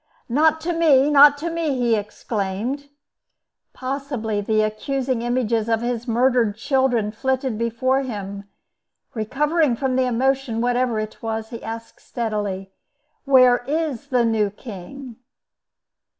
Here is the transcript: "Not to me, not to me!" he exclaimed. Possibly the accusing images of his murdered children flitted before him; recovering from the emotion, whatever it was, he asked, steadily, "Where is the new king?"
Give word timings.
"Not 0.29 0.59
to 0.61 0.73
me, 0.73 1.11
not 1.11 1.37
to 1.37 1.51
me!" 1.51 1.77
he 1.77 1.95
exclaimed. 1.95 2.89
Possibly 3.71 4.41
the 4.41 4.61
accusing 4.63 5.21
images 5.21 5.69
of 5.69 5.81
his 5.83 6.07
murdered 6.07 6.57
children 6.57 7.11
flitted 7.11 7.55
before 7.59 7.99
him; 8.01 8.45
recovering 9.13 9.75
from 9.75 9.95
the 9.97 10.07
emotion, 10.07 10.59
whatever 10.59 10.97
it 10.97 11.21
was, 11.21 11.49
he 11.51 11.61
asked, 11.61 12.01
steadily, 12.01 12.71
"Where 13.25 13.63
is 13.67 14.07
the 14.07 14.25
new 14.25 14.49
king?" 14.49 15.17